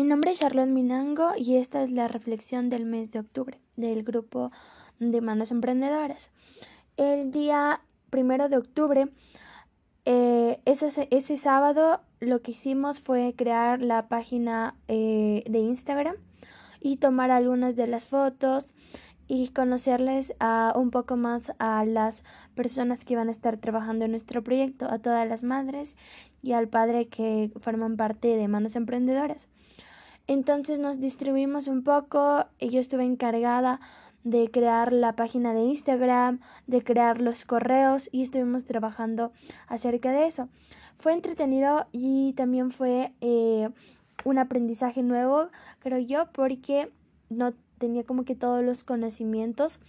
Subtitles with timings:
[0.00, 4.02] Mi nombre es Charlotte Minango y esta es la reflexión del mes de octubre del
[4.02, 4.50] grupo
[4.98, 6.30] de manos emprendedoras.
[6.96, 9.10] El día primero de octubre,
[10.06, 16.16] eh, ese, ese, sábado, lo que hicimos fue crear la página eh, de Instagram
[16.80, 18.74] y tomar algunas de las fotos
[19.28, 22.24] y conocerles a un poco más a las
[22.54, 25.94] personas que iban a estar trabajando en nuestro proyecto, a todas las madres
[26.40, 29.46] y al padre que forman parte de Manos Emprendedoras.
[30.30, 33.80] Entonces nos distribuimos un poco y yo estuve encargada
[34.22, 39.32] de crear la página de Instagram, de crear los correos y estuvimos trabajando
[39.66, 40.48] acerca de eso.
[40.94, 43.70] Fue entretenido y también fue eh,
[44.24, 45.48] un aprendizaje nuevo,
[45.80, 46.92] creo yo, porque
[47.28, 49.80] no tenía como que todos los conocimientos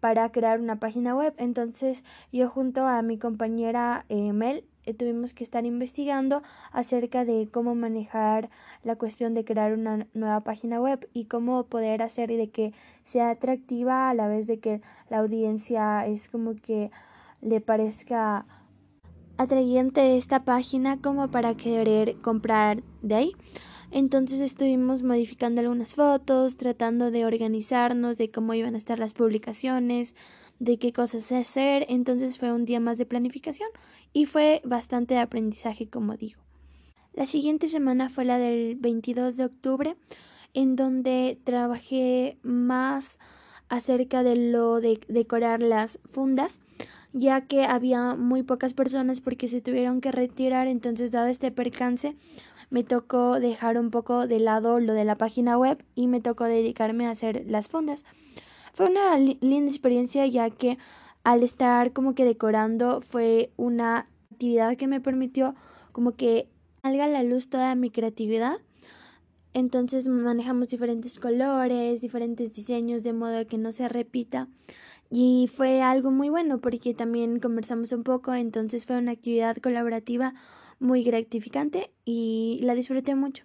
[0.00, 1.34] para crear una página web.
[1.36, 2.02] Entonces
[2.32, 7.74] yo junto a mi compañera eh, Mel eh, tuvimos que estar investigando acerca de cómo
[7.74, 8.50] manejar
[8.82, 13.30] la cuestión de crear una nueva página web y cómo poder hacer de que sea
[13.30, 16.90] atractiva a la vez de que la audiencia es como que
[17.40, 18.44] le parezca
[19.36, 23.32] atrayente esta página como para querer comprar de ahí.
[23.90, 30.16] Entonces estuvimos modificando algunas fotos, tratando de organizarnos, de cómo iban a estar las publicaciones,
[30.58, 31.86] de qué cosas hacer.
[31.88, 33.68] Entonces fue un día más de planificación
[34.12, 36.40] y fue bastante de aprendizaje, como digo.
[37.12, 39.96] La siguiente semana fue la del 22 de octubre,
[40.52, 43.18] en donde trabajé más
[43.68, 46.60] acerca de lo de decorar las fundas,
[47.12, 52.16] ya que había muy pocas personas porque se tuvieron que retirar, entonces dado este percance,
[52.70, 56.44] me tocó dejar un poco de lado lo de la página web y me tocó
[56.44, 58.04] dedicarme a hacer las fundas.
[58.74, 60.78] Fue una linda experiencia ya que
[61.22, 65.54] al estar como que decorando fue una actividad que me permitió
[65.92, 66.48] como que
[66.82, 68.56] salga a la luz toda mi creatividad.
[69.52, 74.48] Entonces manejamos diferentes colores, diferentes diseños de modo que no se repita.
[75.08, 80.34] Y fue algo muy bueno porque también conversamos un poco, entonces fue una actividad colaborativa
[80.80, 83.44] muy gratificante y la disfruté mucho.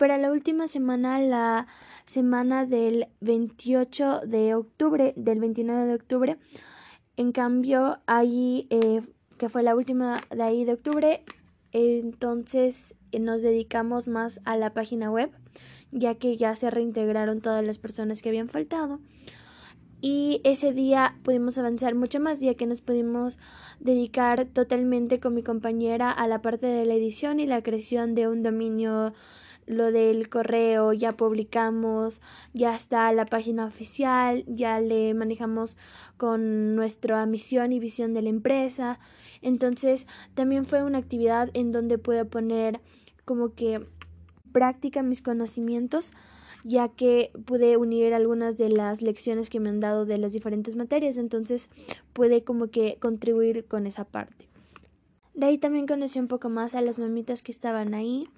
[0.00, 1.66] Para la última semana, la
[2.06, 6.38] semana del 28 de octubre, del 29 de octubre,
[7.18, 9.02] en cambio, ahí, eh,
[9.36, 11.22] que fue la última de ahí de octubre,
[11.72, 15.32] entonces eh, nos dedicamos más a la página web,
[15.90, 19.00] ya que ya se reintegraron todas las personas que habían faltado.
[20.00, 23.38] Y ese día pudimos avanzar mucho más ya que nos pudimos
[23.80, 28.28] dedicar totalmente con mi compañera a la parte de la edición y la creación de
[28.28, 29.12] un dominio
[29.66, 32.20] lo del correo ya publicamos
[32.52, 35.76] ya está la página oficial ya le manejamos
[36.16, 38.98] con nuestra misión y visión de la empresa.
[39.42, 42.80] Entonces también fue una actividad en donde puedo poner
[43.24, 43.86] como que
[44.52, 46.12] práctica mis conocimientos
[46.64, 50.76] ya que pude unir algunas de las lecciones que me han dado de las diferentes
[50.76, 51.70] materias, entonces
[52.12, 54.48] pude como que contribuir con esa parte.
[55.34, 58.28] De ahí también conocí un poco más a las mamitas que estaban ahí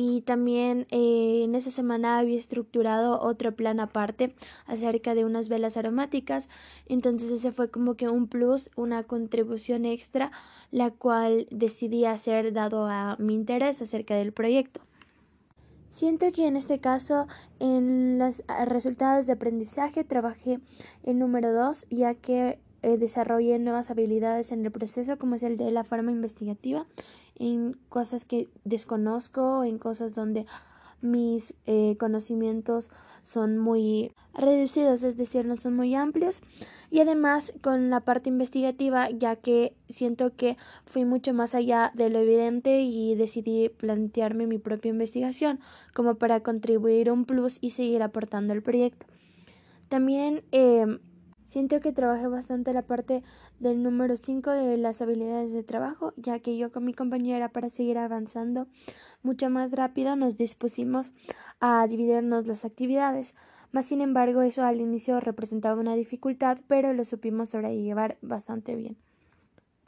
[0.00, 4.32] y también eh, en esa semana había estructurado otro plan aparte
[4.64, 6.48] acerca de unas velas aromáticas.
[6.86, 10.30] Entonces ese fue como que un plus una contribución extra
[10.70, 14.80] la cual decidí hacer dado a mi interés acerca del proyecto.
[15.90, 17.26] Siento que en este caso,
[17.58, 20.60] en los resultados de aprendizaje, trabajé
[21.02, 25.56] en número dos, ya que eh, desarrollé nuevas habilidades en el proceso, como es el
[25.56, 26.86] de la forma investigativa,
[27.38, 30.46] en cosas que desconozco, en cosas donde
[31.00, 32.90] mis eh, conocimientos
[33.22, 36.40] son muy reducidos, es decir, no son muy amplios.
[36.90, 40.56] Y además con la parte investigativa, ya que siento que
[40.86, 45.60] fui mucho más allá de lo evidente y decidí plantearme mi propia investigación
[45.94, 49.06] como para contribuir un plus y seguir aportando al proyecto.
[49.88, 50.98] También eh,
[51.48, 53.22] Siento que trabajé bastante la parte
[53.58, 57.70] del número 5 de las habilidades de trabajo, ya que yo con mi compañera para
[57.70, 58.66] seguir avanzando
[59.22, 61.12] mucho más rápido nos dispusimos
[61.58, 63.34] a dividirnos las actividades.
[63.72, 68.98] Mas sin embargo eso al inicio representaba una dificultad, pero lo supimos sobrellevar bastante bien.